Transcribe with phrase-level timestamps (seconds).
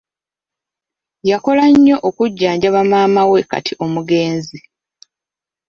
[1.29, 4.59] Yakola nnyo okujjanjaba maama we kati omugenzi.